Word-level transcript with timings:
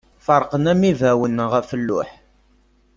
Ferqen 0.25 0.65
am 0.71 0.81
ibawen 0.91 1.37
ɣef 1.53 1.69
luḥ. 1.87 2.09